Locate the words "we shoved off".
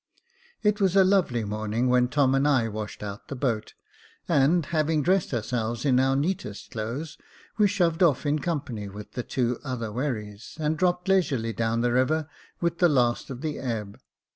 7.59-8.25